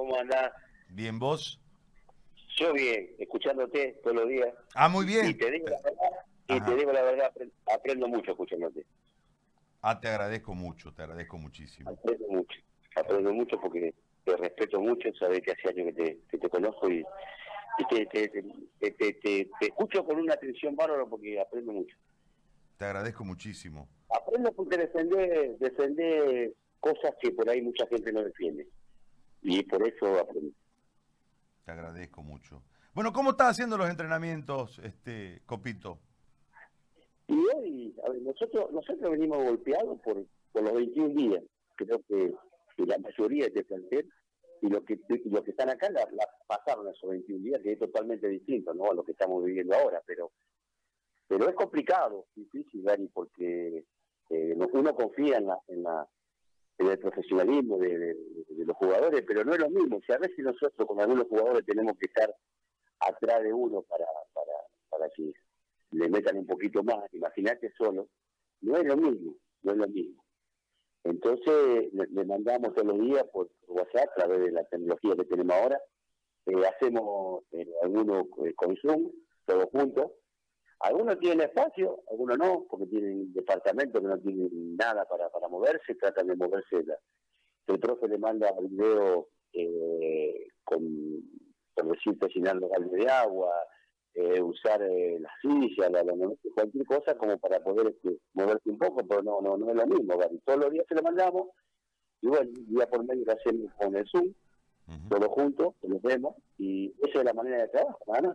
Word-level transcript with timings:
¿Cómo 0.00 0.16
andás? 0.16 0.50
Bien, 0.88 1.18
¿vos? 1.18 1.60
Yo 2.56 2.72
bien, 2.72 3.10
escuchándote 3.18 4.00
todos 4.02 4.16
los 4.16 4.28
días. 4.30 4.48
Ah, 4.74 4.88
muy 4.88 5.04
bien. 5.04 5.26
Y 5.26 5.34
te 5.34 5.50
digo 5.50 5.68
la 5.68 5.78
verdad, 5.82 6.10
y 6.48 6.60
te 6.62 6.74
digo 6.74 6.90
la 6.90 7.02
verdad 7.02 7.32
aprendo 7.70 8.08
mucho 8.08 8.30
escuchándote. 8.30 8.86
Ah, 9.82 10.00
te 10.00 10.08
agradezco 10.08 10.54
mucho, 10.54 10.90
te 10.94 11.02
agradezco 11.02 11.36
muchísimo. 11.36 11.90
Aprendo 11.90 12.28
mucho, 12.28 12.58
aprendo 12.96 13.34
mucho 13.34 13.60
porque 13.60 13.92
te 14.24 14.36
respeto 14.38 14.80
mucho, 14.80 15.10
sabes 15.18 15.42
que 15.42 15.52
hace 15.52 15.68
años 15.68 15.94
que 15.94 16.18
te, 16.30 16.38
te 16.38 16.48
conozco 16.48 16.90
y, 16.90 17.04
te, 17.90 18.06
te, 18.06 19.12
te, 19.12 19.50
escucho 19.60 20.02
con 20.06 20.18
una 20.18 20.32
atención 20.32 20.74
bárbara 20.76 21.04
porque 21.04 21.38
aprendo 21.38 21.72
mucho. 21.72 21.94
Te 22.78 22.86
agradezco 22.86 23.22
muchísimo. 23.22 23.86
Aprendo 24.08 24.50
porque 24.52 24.78
defender, 24.78 25.58
defender 25.58 26.54
cosas 26.80 27.12
que 27.20 27.32
por 27.32 27.50
ahí 27.50 27.60
mucha 27.60 27.86
gente 27.86 28.10
no 28.14 28.22
defiende. 28.22 28.66
Y 29.42 29.62
por 29.62 29.86
eso 29.86 30.18
aprendo. 30.18 30.52
Te 31.64 31.72
agradezco 31.72 32.22
mucho. 32.22 32.62
Bueno, 32.94 33.12
¿cómo 33.12 33.30
estás 33.30 33.50
haciendo 33.50 33.78
los 33.78 33.88
entrenamientos, 33.88 34.78
este 34.80 35.42
Copito? 35.46 35.98
Y 37.28 37.34
hoy, 37.34 37.96
a 38.04 38.10
ver, 38.10 38.22
nosotros, 38.22 38.72
nosotros 38.72 39.10
venimos 39.12 39.44
golpeados 39.44 40.00
por, 40.00 40.24
por 40.52 40.62
los 40.62 40.72
21 40.74 41.14
días. 41.14 41.42
Creo 41.76 42.02
que, 42.08 42.34
la 42.76 42.96
mayoría 42.96 43.44
de 43.44 43.48
este 43.48 43.64
plantel 43.64 44.10
y 44.62 44.68
los 44.68 44.82
que, 44.84 44.98
lo 45.26 45.44
que 45.44 45.50
están 45.50 45.68
acá 45.68 45.90
la, 45.90 46.08
pasaron 46.46 46.88
esos 46.88 47.10
21 47.10 47.44
días, 47.44 47.60
que 47.62 47.72
es 47.72 47.78
totalmente 47.78 48.26
distinto 48.26 48.72
¿no? 48.72 48.90
a 48.90 48.94
lo 48.94 49.04
que 49.04 49.12
estamos 49.12 49.44
viviendo 49.44 49.76
ahora. 49.76 50.00
Pero 50.06 50.32
pero 51.30 51.48
es 51.48 51.54
complicado, 51.54 52.26
difícil, 52.34 52.82
Dani, 52.82 53.06
porque 53.06 53.84
eh, 54.30 54.56
uno 54.56 54.94
confía 54.96 55.38
en, 55.38 55.46
la, 55.46 55.60
en, 55.68 55.84
la, 55.84 56.08
en 56.76 56.88
el 56.88 56.98
profesionalismo 56.98 57.78
de, 57.78 58.16
los 58.70 58.76
jugadores, 58.76 59.24
pero 59.26 59.44
no 59.44 59.52
es 59.52 59.58
lo 59.58 59.68
mismo. 59.68 60.00
Si 60.06 60.12
a 60.12 60.18
veces 60.18 60.38
nosotros 60.38 60.86
con 60.86 61.00
algunos 61.00 61.26
jugadores 61.28 61.66
tenemos 61.66 61.96
que 61.98 62.06
estar 62.06 62.32
atrás 63.00 63.42
de 63.42 63.52
uno 63.52 63.82
para, 63.82 64.06
para, 64.32 64.52
para 64.88 65.10
que 65.10 65.32
le 65.92 66.08
metan 66.08 66.38
un 66.38 66.46
poquito 66.46 66.82
más, 66.82 67.02
imagínate 67.12 67.72
solo, 67.76 68.08
no 68.60 68.76
es 68.76 68.84
lo 68.84 68.96
mismo, 68.96 69.34
no 69.62 69.72
es 69.72 69.78
lo 69.78 69.88
mismo. 69.88 70.24
Entonces 71.02 71.92
le, 71.92 72.24
mandamos 72.24 72.74
todos 72.74 72.86
los 72.86 73.00
días 73.00 73.24
por 73.32 73.50
WhatsApp 73.66 74.10
a 74.10 74.14
través 74.14 74.40
de 74.40 74.52
la 74.52 74.64
tecnología 74.64 75.16
que 75.16 75.24
tenemos 75.24 75.56
ahora, 75.56 75.80
eh, 76.46 76.66
hacemos 76.66 77.42
eh, 77.52 77.66
algunos 77.82 78.26
eh, 78.44 78.54
con 78.54 78.76
Zoom, 78.76 79.10
todos 79.46 79.64
juntos, 79.72 80.12
algunos 80.80 81.18
tienen 81.18 81.42
espacio, 81.42 82.02
algunos 82.10 82.38
no, 82.38 82.66
porque 82.70 82.86
tienen 82.86 83.32
departamento 83.32 84.00
que 84.00 84.06
no 84.06 84.18
tienen 84.18 84.76
nada 84.76 85.04
para, 85.06 85.28
para 85.30 85.48
moverse, 85.48 85.94
tratan 85.96 86.28
de 86.28 86.36
moverse. 86.36 86.84
El 87.66 87.78
profe 87.78 88.08
le 88.08 88.18
manda 88.18 88.48
el 88.58 88.68
video 88.68 89.28
eh, 89.52 90.48
con, 90.64 90.82
por 91.74 91.92
decirte, 91.92 92.28
llenar 92.34 92.56
los 92.56 92.70
baldes 92.70 92.92
de 92.92 93.10
agua, 93.10 93.52
eh, 94.14 94.40
usar 94.40 94.82
eh, 94.82 95.18
la 95.20 95.30
silla, 95.40 95.88
la, 95.90 96.04
cualquier 96.54 96.84
cosa 96.84 97.16
como 97.16 97.38
para 97.38 97.62
poder 97.62 97.88
este, 97.88 98.18
moverse 98.34 98.70
un 98.70 98.78
poco, 98.78 99.06
pero 99.06 99.22
no, 99.22 99.40
no, 99.40 99.56
no 99.56 99.70
es 99.70 99.76
lo 99.76 99.86
mismo. 99.86 100.14
Todos 100.44 100.58
los 100.58 100.70
días 100.72 100.84
se 100.88 100.94
lo 100.94 101.02
mandamos 101.02 101.48
y 102.22 102.26
bueno, 102.26 102.50
día 102.66 102.88
por 102.88 103.04
medio 103.04 103.24
lo 103.24 103.32
hacemos 103.32 103.72
con 103.74 103.96
el 103.96 104.06
Zoom, 104.08 104.34
todos 105.08 105.28
juntos, 105.28 105.74
los 105.82 106.02
vemos 106.02 106.34
y 106.58 106.92
esa 107.02 107.20
es 107.20 107.24
la 107.24 107.32
manera 107.32 107.58
de 107.58 107.68
trabajo, 107.68 107.98
nada 108.08 108.34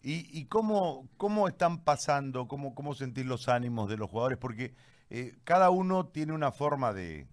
¿Y, 0.00 0.46
cómo, 0.46 1.08
cómo 1.16 1.48
están 1.48 1.82
pasando, 1.84 2.46
cómo, 2.46 2.74
cómo 2.74 2.94
sentir 2.94 3.26
los 3.26 3.48
ánimos 3.48 3.90
de 3.90 3.96
los 3.96 4.08
jugadores? 4.08 4.38
Porque 4.38 4.74
eh, 5.10 5.36
cada 5.44 5.70
uno 5.70 6.06
tiene 6.06 6.32
una 6.32 6.52
forma 6.52 6.92
de, 6.92 7.26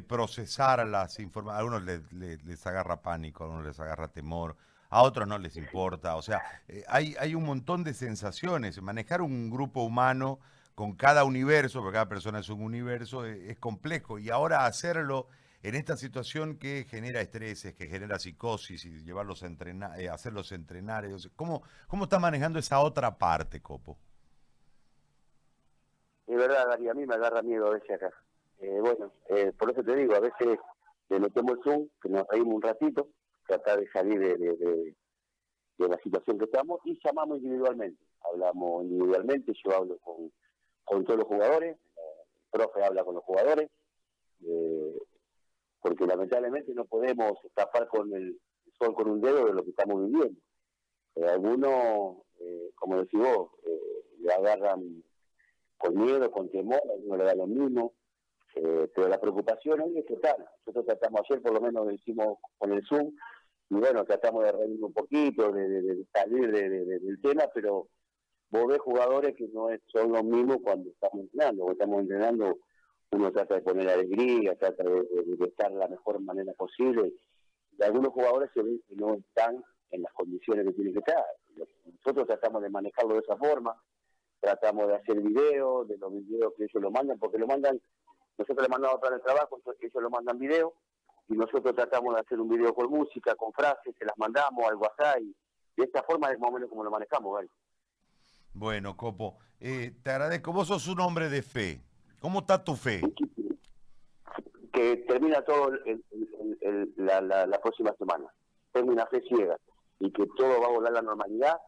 procesar 0.00 0.86
las 0.86 1.18
informaciones. 1.18 1.56
A 1.56 1.58
algunos 1.58 1.82
les, 1.84 2.42
les, 2.44 2.66
agarra 2.66 3.02
pánico, 3.02 3.42
a 3.42 3.46
algunos 3.46 3.66
les 3.66 3.78
agarra 3.80 4.08
temor, 4.08 4.56
a 4.90 5.02
otros 5.02 5.28
no 5.28 5.38
les 5.38 5.56
importa. 5.56 6.16
O 6.16 6.22
sea, 6.22 6.42
eh, 6.68 6.84
hay, 6.88 7.14
hay 7.18 7.34
un 7.34 7.44
montón 7.44 7.84
de 7.84 7.94
sensaciones. 7.94 8.80
Manejar 8.80 9.22
un 9.22 9.50
grupo 9.50 9.82
humano 9.82 10.38
con 10.74 10.94
cada 10.94 11.24
universo, 11.24 11.80
porque 11.80 11.94
cada 11.94 12.08
persona 12.08 12.38
es 12.38 12.48
un 12.48 12.62
universo, 12.62 13.26
es, 13.26 13.38
es 13.50 13.58
complejo. 13.58 14.18
Y 14.18 14.30
ahora 14.30 14.64
hacerlo 14.66 15.28
en 15.62 15.76
esta 15.76 15.96
situación 15.96 16.56
que 16.56 16.84
genera 16.88 17.20
estreses, 17.20 17.74
que 17.74 17.86
genera 17.86 18.18
psicosis 18.18 18.84
y 18.84 19.04
llevarlos 19.04 19.42
a 19.42 19.46
entrenar, 19.46 20.00
eh, 20.00 20.08
hacerlos 20.08 20.50
entrenar, 20.52 21.06
¿cómo, 21.36 21.62
¿cómo 21.86 22.04
está 22.04 22.18
manejando 22.18 22.58
esa 22.58 22.80
otra 22.80 23.16
parte, 23.16 23.62
Copo? 23.62 23.96
Es 26.26 26.36
verdad, 26.36 26.66
Gary, 26.68 26.88
a 26.88 26.94
mí 26.94 27.06
me 27.06 27.14
agarra 27.14 27.42
miedo 27.42 27.68
a 27.68 27.70
veces 27.70 27.90
acá. 27.90 28.10
Eh, 28.62 28.80
bueno, 28.80 29.12
eh, 29.28 29.52
por 29.58 29.72
eso 29.72 29.82
te 29.82 29.96
digo, 29.96 30.14
a 30.14 30.20
veces 30.20 30.56
le 31.08 31.18
metemos 31.18 31.58
el 31.58 31.62
Zoom, 31.64 31.88
que 32.00 32.08
nos 32.08 32.26
reímos 32.28 32.54
un 32.54 32.62
ratito, 32.62 33.08
tratar 33.44 33.80
de 33.80 33.90
salir 33.90 34.20
de, 34.20 34.36
de, 34.36 34.94
la 35.78 35.98
situación 35.98 36.38
que 36.38 36.44
estamos 36.44 36.78
y 36.84 36.96
llamamos 37.04 37.38
individualmente. 37.38 38.00
Hablamos 38.20 38.84
individualmente, 38.84 39.52
yo 39.64 39.76
hablo 39.76 39.98
con, 39.98 40.32
con 40.84 41.04
todos 41.04 41.18
los 41.18 41.26
jugadores, 41.28 41.76
el 41.76 42.60
profe 42.60 42.84
habla 42.84 43.02
con 43.02 43.16
los 43.16 43.24
jugadores, 43.24 43.68
eh, 44.46 44.98
porque 45.80 46.06
lamentablemente 46.06 46.72
no 46.72 46.84
podemos 46.84 47.32
tapar 47.54 47.88
con 47.88 48.12
el 48.14 48.38
sol 48.78 48.94
con 48.94 49.10
un 49.10 49.20
dedo 49.20 49.46
de 49.46 49.54
lo 49.54 49.64
que 49.64 49.70
estamos 49.70 50.06
viviendo. 50.06 50.40
Eh, 51.16 51.26
algunos, 51.26 52.18
eh, 52.38 52.70
como 52.76 52.98
decís 52.98 53.18
vos, 53.18 53.50
le 54.20 54.32
agarran 54.32 55.02
con 55.78 55.96
miedo, 55.96 56.30
con 56.30 56.48
temor, 56.48 56.80
a 56.80 57.16
le 57.16 57.24
da 57.24 57.34
lo 57.34 57.48
mismo, 57.48 57.92
pero 58.54 59.08
la 59.08 59.20
preocupación 59.20 59.80
hoy 59.80 59.98
es 59.98 60.06
total. 60.06 60.36
Nosotros 60.66 60.86
tratamos 60.86 61.22
ayer, 61.22 61.42
por 61.42 61.54
lo 61.54 61.60
menos 61.60 61.86
lo 61.86 61.92
hicimos 61.92 62.38
con 62.58 62.72
el 62.72 62.84
Zoom, 62.86 63.12
y 63.70 63.74
bueno, 63.74 64.04
tratamos 64.04 64.44
de 64.44 64.52
reír 64.52 64.84
un 64.84 64.92
poquito, 64.92 65.50
de, 65.52 66.04
salir 66.12 66.52
del 66.52 67.20
tema, 67.22 67.44
pero 67.54 67.88
vos 68.50 68.66
ves 68.68 68.78
jugadores 68.80 69.34
que 69.34 69.48
no 69.48 69.68
son 69.86 70.12
los 70.12 70.24
mismos 70.24 70.58
cuando 70.62 70.90
estamos 70.90 71.20
entrenando, 71.20 71.64
o 71.64 71.72
estamos 71.72 72.02
entrenando 72.02 72.58
uno 73.12 73.30
trata 73.30 73.56
de 73.56 73.62
poner 73.62 73.88
alegría, 73.88 74.56
trata 74.56 74.84
de, 74.84 75.46
estar 75.46 75.70
de 75.70 75.78
la 75.78 75.88
mejor 75.88 76.20
manera 76.20 76.52
posible. 76.54 77.12
Y 77.78 77.82
algunos 77.82 78.12
jugadores 78.12 78.50
se 78.54 78.62
ven 78.62 78.82
que 78.88 78.96
no 78.96 79.14
están 79.14 79.62
en 79.90 80.02
las 80.02 80.12
condiciones 80.14 80.66
que 80.66 80.72
tienen 80.72 80.94
que 80.94 81.00
estar. 81.00 81.24
Nosotros 81.84 82.26
tratamos 82.26 82.62
de 82.62 82.70
manejarlo 82.70 83.14
de 83.14 83.20
esa 83.20 83.36
forma, 83.36 83.76
tratamos 84.40 84.88
de 84.88 84.94
hacer 84.94 85.20
videos, 85.20 85.86
de 85.88 85.98
los 85.98 86.12
videos 86.12 86.54
que 86.56 86.64
ellos 86.64 86.82
lo 86.82 86.90
mandan, 86.90 87.18
porque 87.18 87.38
lo 87.38 87.46
mandan, 87.46 87.80
nosotros 88.42 88.66
le 88.66 88.68
mandamos 88.68 89.00
para 89.00 89.16
el 89.16 89.22
trabajo, 89.22 89.60
ellos 89.80 90.02
lo 90.02 90.10
mandan 90.10 90.38
video, 90.38 90.74
y 91.28 91.34
nosotros 91.34 91.74
tratamos 91.74 92.14
de 92.14 92.20
hacer 92.20 92.40
un 92.40 92.48
video 92.48 92.74
con 92.74 92.90
música, 92.90 93.34
con 93.36 93.52
frases, 93.52 93.94
se 93.98 94.04
las 94.04 94.18
mandamos 94.18 94.64
al 94.68 94.76
WhatsApp, 94.76 95.20
y 95.20 95.34
de 95.76 95.84
esta 95.84 96.02
forma 96.02 96.30
es 96.30 96.38
más 96.38 96.50
o 96.50 96.54
menos 96.54 96.68
como 96.68 96.84
lo 96.84 96.90
manejamos, 96.90 97.32
¿vale? 97.32 97.48
Bueno, 98.54 98.96
Copo, 98.96 99.38
eh, 99.60 99.92
te 100.02 100.10
agradezco. 100.10 100.52
Vos 100.52 100.68
sos 100.68 100.86
un 100.88 101.00
hombre 101.00 101.28
de 101.30 101.42
fe. 101.42 101.80
¿Cómo 102.20 102.40
está 102.40 102.62
tu 102.62 102.76
fe? 102.76 103.00
Que 104.72 104.96
termina 105.08 105.42
todo 105.42 105.72
la, 106.96 107.60
próxima 107.62 107.94
semana. 107.94 108.26
Tengo 108.72 108.92
una 108.92 109.06
fe 109.06 109.22
ciega 109.22 109.56
y 110.00 110.12
que 110.12 110.26
todo 110.36 110.60
va 110.60 110.66
a 110.66 110.72
volar 110.72 110.92
la 110.92 111.02
normalidad. 111.02 111.58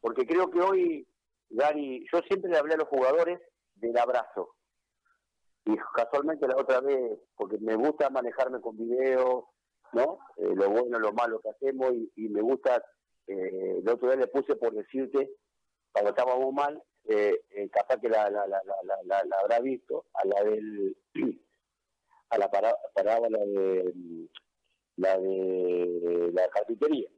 Porque 0.00 0.26
creo 0.26 0.50
que 0.50 0.60
hoy, 0.60 1.06
Gary, 1.50 2.06
yo 2.12 2.20
siempre 2.28 2.50
le 2.50 2.58
hablé 2.58 2.74
a 2.74 2.78
los 2.78 2.88
jugadores 2.88 3.40
del 3.76 3.96
abrazo. 3.98 4.54
Y 5.64 5.76
casualmente 5.94 6.48
la 6.48 6.56
otra 6.56 6.80
vez, 6.80 7.18
porque 7.36 7.58
me 7.58 7.76
gusta 7.76 8.10
manejarme 8.10 8.60
con 8.60 8.76
video, 8.76 9.48
¿no? 9.92 10.18
Eh, 10.36 10.54
lo 10.54 10.70
bueno, 10.70 10.98
lo 10.98 11.12
malo 11.12 11.40
que 11.40 11.50
hacemos 11.50 11.92
y, 12.16 12.28
me 12.28 12.40
gusta, 12.40 12.84
eh, 13.28 13.78
el 13.78 13.88
otro 13.88 14.08
día 14.08 14.16
le 14.16 14.26
puse 14.26 14.56
por 14.56 14.74
decirte, 14.74 15.30
cuando 15.92 16.10
estábamos 16.10 16.52
mal, 16.52 16.82
eh, 17.04 17.44
eh, 17.50 17.68
capaz 17.70 18.00
que 18.00 18.08
la, 18.08 18.30
la, 18.30 18.46
la, 18.46 18.62
la, 18.64 19.24
la, 19.24 19.36
habrá 19.40 19.60
visto, 19.60 20.06
a 20.14 20.26
la 20.26 20.42
del 20.44 20.96
a 22.30 22.38
la 22.38 22.50
parábola 22.50 23.38
de 23.38 23.94
la 24.96 25.18
de 25.18 26.30
la 26.32 26.48
carpintería, 26.48 27.08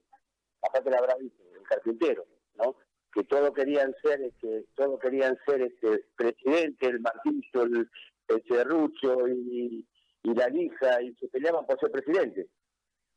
capaz 0.61 0.83
que 0.83 0.91
la 0.91 0.99
habrá 0.99 1.15
visto, 1.17 1.43
el 1.55 1.63
carpintero, 1.63 2.27
¿no? 2.55 2.77
que 3.13 3.23
todos 3.25 3.53
querían 3.53 3.95
ser 4.03 4.21
este, 4.23 4.67
todos 4.75 4.99
querían 4.99 5.39
ser 5.47 5.63
este 5.63 6.05
presidente, 6.17 6.87
el 6.87 7.01
martillo, 7.01 7.63
el, 7.63 7.89
el 8.29 8.43
serrucho 8.49 9.29
y, 9.29 9.87
la 10.23 10.49
lija, 10.49 11.03
y 11.03 11.15
se 11.15 11.29
peleaban 11.29 11.67
por 11.67 11.79
ser 11.79 11.91
presidente. 11.91 12.49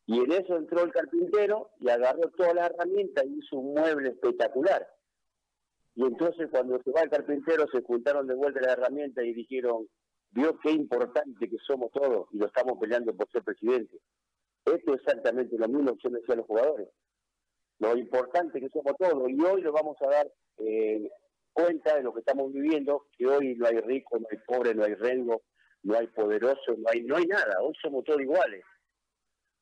Y 0.06 0.20
en 0.20 0.32
eso 0.32 0.58
entró 0.58 0.84
el 0.84 0.92
carpintero 0.92 1.72
y 1.80 1.90
agarró 1.90 2.30
toda 2.32 2.54
la 2.54 2.68
herramienta 2.68 3.26
y 3.26 3.40
hizo 3.40 3.58
un 3.58 3.74
mueble 3.74 4.10
espectacular. 4.10 4.88
Y 5.96 6.06
entonces 6.06 6.48
cuando 6.52 6.82
se 6.84 6.92
va 6.92 7.02
el 7.02 7.10
carpintero 7.10 7.66
se 7.72 7.82
juntaron 7.82 8.28
de 8.28 8.36
vuelta 8.36 8.62
la 8.62 8.74
herramienta 8.74 9.24
y 9.24 9.34
dijeron, 9.34 9.88
vio 10.32 10.58
qué 10.60 10.72
importante 10.72 11.50
que 11.50 11.58
somos 11.66 11.92
todos 11.92 12.28
y 12.32 12.38
lo 12.38 12.46
estamos 12.46 12.78
peleando 12.80 13.16
por 13.16 13.30
ser 13.32 13.44
presidente. 13.44 13.98
Esto 14.66 14.94
es 14.94 15.02
exactamente 15.02 15.58
lo 15.58 15.68
mismo 15.68 15.94
que 15.94 16.04
yo 16.04 16.10
decía 16.10 16.34
a 16.34 16.38
los 16.38 16.46
jugadores. 16.46 16.90
Lo 17.80 17.96
importante 17.96 18.60
que 18.60 18.70
somos 18.70 18.94
todos 18.98 19.30
y 19.30 19.42
hoy 19.42 19.62
lo 19.62 19.72
vamos 19.72 19.98
a 20.02 20.08
dar 20.08 20.32
eh, 20.58 21.10
cuenta 21.58 21.96
de 21.96 22.04
lo 22.04 22.14
que 22.14 22.20
estamos 22.20 22.54
viviendo, 22.54 23.08
que 23.18 23.26
hoy 23.26 23.56
no 23.56 23.66
hay 23.66 23.80
rico, 23.80 24.20
no 24.20 24.28
hay 24.30 24.38
pobre, 24.46 24.76
no 24.76 24.84
hay 24.84 24.94
rengo, 24.94 25.42
no 25.84 25.98
hay 25.98 26.06
poderoso, 26.08 26.76
no 26.78 26.88
hay, 26.92 27.02
no 27.02 27.16
hay 27.16 27.26
nada, 27.26 27.62
hoy 27.62 27.74
somos 27.82 28.04
todos 28.04 28.22
iguales. 28.22 28.64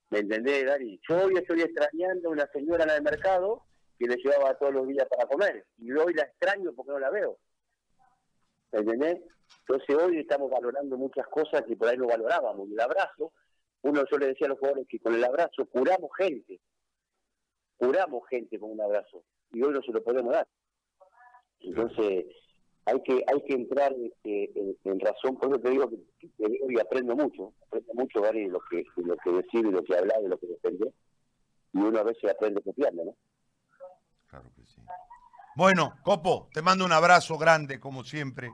¿Me 0.09 0.19
entendés, 0.19 0.65
Dari? 0.65 0.99
Yo 1.07 1.25
hoy 1.25 1.35
estoy 1.35 1.61
extrañando 1.61 2.29
a 2.29 2.31
una 2.33 2.47
señora 2.51 2.83
en 2.83 2.89
el 2.89 3.01
mercado 3.01 3.63
que 3.97 4.07
le 4.07 4.17
llevaba 4.17 4.57
todos 4.57 4.73
los 4.73 4.87
días 4.87 5.07
para 5.09 5.25
comer. 5.25 5.65
Y 5.77 5.91
hoy 5.93 6.13
la 6.13 6.23
extraño 6.23 6.73
porque 6.75 6.91
no 6.91 6.99
la 6.99 7.09
veo. 7.09 7.39
¿Me 8.73 8.79
entendés? 8.79 9.21
Entonces 9.61 9.95
hoy 9.95 10.19
estamos 10.19 10.51
valorando 10.51 10.97
muchas 10.97 11.25
cosas 11.27 11.63
que 11.63 11.77
por 11.77 11.87
ahí 11.87 11.97
no 11.97 12.07
valorábamos. 12.07 12.69
El 12.69 12.79
abrazo, 12.79 13.31
uno 13.83 14.03
yo 14.11 14.17
le 14.17 14.27
decía 14.27 14.47
a 14.47 14.49
los 14.49 14.59
jugadores 14.59 14.85
que 14.89 14.99
con 14.99 15.15
el 15.15 15.23
abrazo 15.23 15.65
curamos 15.67 16.11
gente. 16.17 16.59
Curamos 17.77 18.27
gente 18.29 18.59
con 18.59 18.71
un 18.71 18.81
abrazo. 18.81 19.23
Y 19.53 19.63
hoy 19.63 19.73
no 19.73 19.81
se 19.81 19.93
lo 19.93 20.03
podemos 20.03 20.33
dar. 20.33 20.47
Entonces 21.61 22.25
hay 22.85 23.01
que 23.01 23.23
hay 23.27 23.41
que 23.47 23.53
entrar 23.53 23.93
este, 23.93 24.51
en, 24.83 24.99
razón, 24.99 25.37
por 25.37 25.49
eso 25.49 25.59
te 25.59 25.71
digo 25.71 25.89
que, 25.89 26.29
hoy 26.39 26.79
aprendo 26.79 27.15
mucho, 27.15 27.53
aprendo 27.67 27.93
mucho, 27.95 28.21
Gary, 28.21 28.47
lo 28.47 28.59
que, 28.69 28.83
lo 28.97 29.17
que 29.17 29.31
decir 29.31 29.65
y 29.65 29.71
lo 29.71 29.83
que 29.83 29.97
hablar 29.97 30.17
y 30.23 30.27
lo 30.27 30.37
que 30.37 30.47
defender. 30.47 30.93
Y 31.73 31.79
uno 31.79 31.99
a 31.99 32.03
veces 32.03 32.31
aprende 32.31 32.61
copiando, 32.61 33.05
¿no? 33.05 33.15
Claro 34.27 34.49
que 34.55 34.65
sí. 34.65 34.81
Bueno, 35.55 35.95
Copo, 36.03 36.49
te 36.53 36.61
mando 36.61 36.85
un 36.85 36.91
abrazo 36.91 37.37
grande, 37.37 37.79
como 37.79 38.03
siempre, 38.03 38.51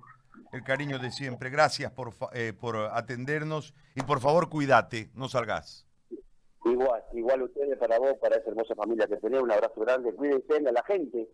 el 0.54 0.64
cariño 0.64 0.98
de 0.98 1.12
siempre. 1.12 1.50
Gracias 1.50 1.92
por, 1.92 2.14
eh, 2.34 2.54
por 2.54 2.78
atendernos 2.78 3.74
y 3.96 4.02
por 4.02 4.22
favor 4.22 4.50
cuídate, 4.50 5.10
no 5.14 5.28
salgas. 5.28 5.88
Igual, 6.64 7.04
igual 7.14 7.42
ustedes, 7.42 7.78
para 7.78 8.00
vos, 8.00 8.14
para 8.22 8.38
esa 8.38 8.50
hermosa 8.50 8.76
familia 8.76 9.08
que 9.08 9.18
tenés, 9.18 9.42
un 9.42 9.52
abrazo 9.52 9.82
grande. 9.82 10.14
Cuídense 10.14 10.56
a 10.56 10.72
la 10.72 10.84
gente 10.84 11.28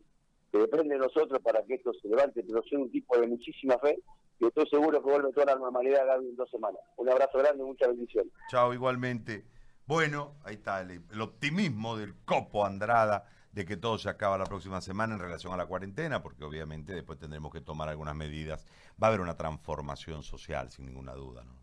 que 0.51 0.59
depende 0.59 0.95
de 0.95 0.99
nosotros 0.99 1.39
para 1.41 1.63
que 1.63 1.75
esto 1.75 1.91
se 1.93 2.07
levante, 2.07 2.43
pero 2.47 2.61
soy 2.63 2.77
un 2.77 2.91
tipo 2.91 3.17
de 3.17 3.27
muchísima 3.27 3.77
fe 3.79 3.99
y 4.39 4.45
estoy 4.45 4.67
seguro 4.69 5.01
que 5.03 5.09
vuelve 5.09 5.31
toda 5.33 5.47
la 5.47 5.55
normalidad 5.55 6.15
en 6.17 6.35
dos 6.35 6.49
semanas. 6.49 6.81
Un 6.97 7.09
abrazo 7.09 7.37
grande 7.39 7.63
y 7.63 7.65
muchas 7.65 7.89
bendiciones. 7.89 8.31
Chao, 8.49 8.73
igualmente. 8.73 9.45
Bueno, 9.85 10.35
ahí 10.43 10.55
está 10.55 10.81
el 10.81 11.21
optimismo 11.21 11.97
del 11.97 12.13
Copo 12.25 12.65
Andrada 12.65 13.25
de 13.57 13.65
que 13.65 13.75
todo 13.75 13.97
se 13.97 14.07
acaba 14.07 14.37
la 14.37 14.45
próxima 14.45 14.81
semana 14.81 15.15
en 15.15 15.19
relación 15.19 15.51
a 15.51 15.57
la 15.57 15.65
cuarentena, 15.65 16.21
porque 16.21 16.43
obviamente 16.43 16.93
después 16.93 17.17
tendremos 17.17 17.51
que 17.51 17.61
tomar 17.61 17.89
algunas 17.89 18.15
medidas. 18.15 18.63
Va 19.01 19.07
a 19.07 19.09
haber 19.09 19.21
una 19.21 19.35
transformación 19.35 20.21
social, 20.21 20.69
sin 20.69 20.85
ninguna 20.85 21.13
duda. 21.13 21.43
¿no? 21.43 21.57